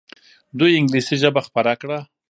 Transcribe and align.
دوی 0.59 0.71
انګلیسي 0.79 1.15
ژبه 1.23 1.41
خپره 1.47 1.73
کړه. 1.81 1.99